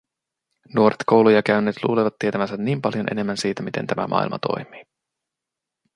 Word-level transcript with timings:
nuoret 0.75 0.97
kouluja 1.05 1.43
käyneet 1.43 1.83
luulevat 1.83 2.15
tietävänsä 2.19 2.57
niin 2.57 2.81
paljon 2.81 3.07
enemmän 3.11 3.37
siitä, 3.37 3.63
miten 3.63 3.87
tämä 3.87 4.07
maailma 4.07 4.39
toimii. 4.39 4.85